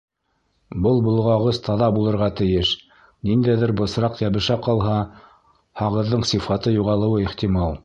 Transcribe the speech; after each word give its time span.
Был 0.85 1.01
болғағыс 1.07 1.59
таҙа 1.67 1.89
булырға 1.97 2.29
тейеш— 2.39 2.71
ниндәйҙер 3.31 3.75
бысраҡ 3.83 4.25
йәбешә 4.25 4.59
ҡалһа, 4.69 4.97
һағыҙҙың 5.83 6.27
сифаты 6.33 6.77
юғалыуы 6.81 7.25
ихтимал. 7.29 7.79